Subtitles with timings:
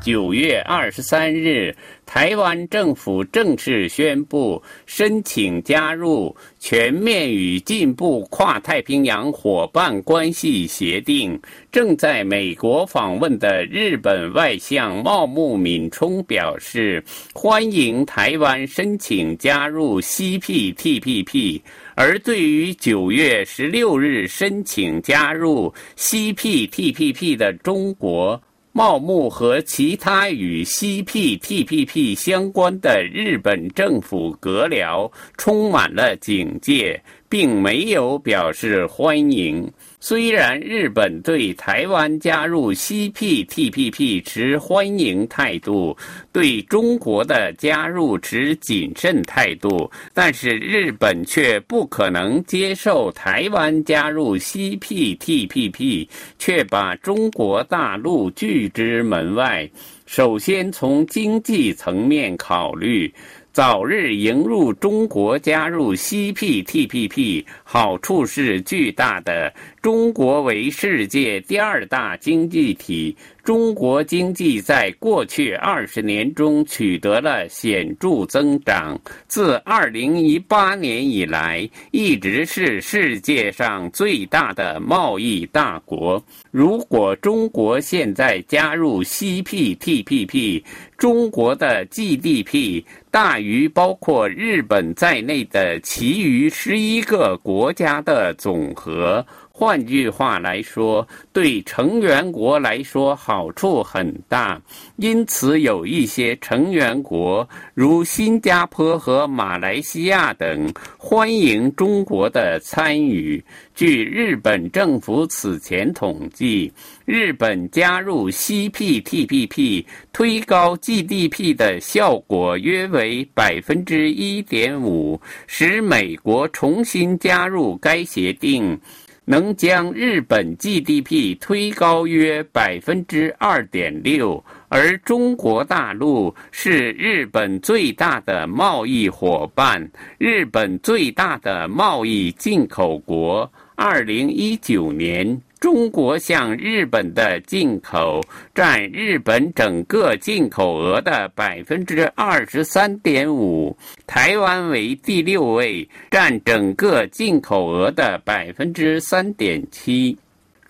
[0.00, 11.38] 九月二十三日，台湾政府正式宣布申请加入全面与进步跨太平洋伙伴关系协定。
[11.70, 17.04] 正在美国访问的日本外相茂木敏充表示，
[17.34, 21.60] 欢迎台湾申请加入 CPTPP。
[21.94, 28.40] 而对于九月十六日申请加入 CPTPP 的中国。
[28.72, 39.66] 茂木和其他与 CPTPP 相关的日本政府阁僚充满了警戒，并没有表示欢迎。
[40.02, 45.96] 虽然日本对台湾加入 CPTPP 持欢迎态度，
[46.32, 56.08] 对中国的加入持谨慎态度，但是日本却不可能接受台湾加入 CPTPP，
[56.38, 59.70] 却把中国大陆拒之门外。
[60.06, 63.12] 首先从经济层面考虑。
[63.52, 69.52] 早日迎入中国加入 CPTPP，好处是巨大的。
[69.82, 73.16] 中国为世界第二大经济体。
[73.42, 86.22] 中国经济在过去二十年中取得了显著增长，自二零一八年以来，一直是世界上最大的贸易大国。
[86.50, 90.62] 如果中国现在加入 CPTPP，
[90.98, 99.26] 中国的 GDP 大于包括日本在内的其余十一个国家的总和。
[99.60, 104.58] 换句话来说，对成员国来说好处很大，
[104.96, 113.44] 因此有一些成员国，如新加坡和马来西亚等，欢迎中国的参与。
[113.74, 116.72] 据日本政府此前统计，
[117.04, 128.80] 日本加入 CPTPP 推高 GDP 的效果约为百分之一点五，使美国重新加入该协定。
[129.30, 143.48] 能将日本 GDP 推高约百分之二点六，而中国大陆是日本最大的贸易伙伴，日本最大的贸易进口国。
[143.76, 145.40] 二零一九年。
[145.60, 148.18] 中国向日本的进口
[148.54, 153.76] 占日本整个进口额的百分之二十三点五，
[154.06, 160.16] 台湾为第六位，占整个进口额的百分之三点七。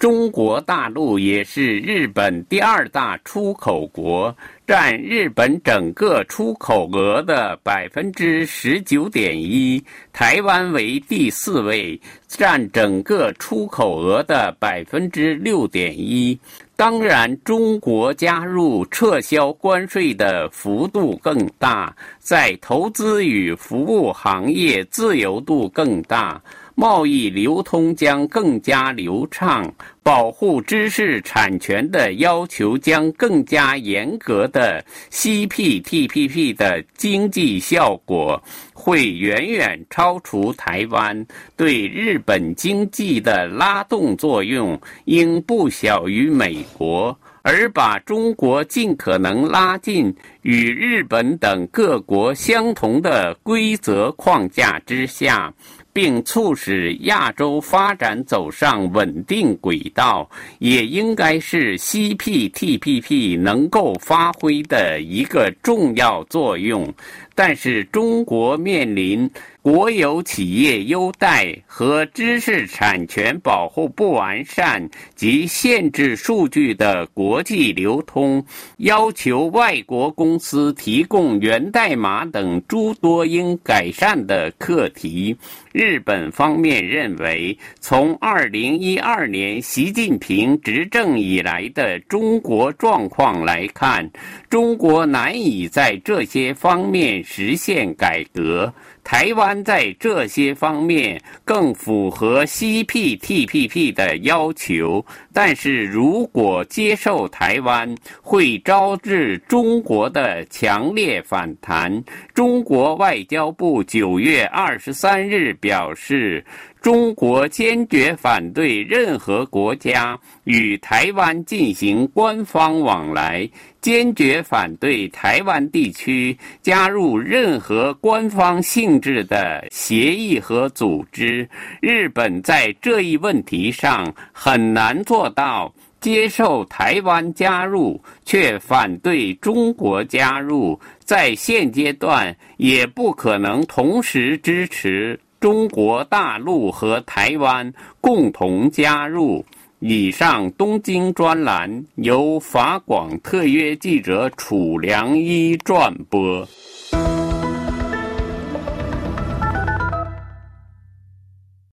[0.00, 4.34] 中国大陆也是日本第二大出口国，
[4.66, 9.84] 占日本整个出口额的百分之十九点一。
[10.10, 16.40] 台湾为第四位，占整个出口额的百分之六点一。
[16.76, 26.40] 当然，中国加入撤销关税的幅度更大，在投资与服务行业自由度更大。
[26.80, 29.70] 贸易流通将更加流畅，
[30.02, 38.42] 保护知识产权的要求将更加严格的 CPTPP 的经济效果
[38.72, 55.52] 会远远超出台湾对日本经济的拉动作用，应不小于美国，而把中国尽可能拉近与日本等各国相同的规则框架之下。
[55.92, 60.28] 并促使亚洲发展走上稳定轨道，
[60.58, 66.92] 也应该是 CPTPP 能够发挥的一个重要作用。
[67.34, 69.30] 但是，中国面临。
[69.62, 78.42] 国有企业优待和知识产权保护不完善及限制数据的国际流通，
[78.78, 85.36] 要求外国公司提供源代码等诸多应改善的课题。
[85.72, 94.10] 日本方面认为，从二零一二年习近平执政以来的中国状况来看，
[94.48, 98.72] 中国难以在这些方面实现改革。
[99.02, 107.92] 台湾在这些方面更符合 CPTPP 的要求，但是如果接受台湾，
[108.22, 112.02] 会招致中国的强烈反弹。
[112.34, 116.44] 中国外交部九月二十三日表示。
[116.80, 123.48] 中国坚决反对任何国家与台湾进行官方往来，
[123.82, 131.46] 坚决反对台湾地区加入任何官方性质的协议和组织。
[131.80, 135.72] 日本在这一问题上很难做到。
[136.00, 149.44] 接受台湾加入，却反对中国加入，在现阶段也不可能同时支持中国大陆和台湾共同加入。
[149.82, 156.46] 以上东京专栏由法广特约记者楚良一撰播。